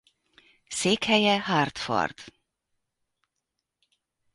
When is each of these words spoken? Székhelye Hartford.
Székhelye 0.69 1.37
Hartford. 1.39 2.17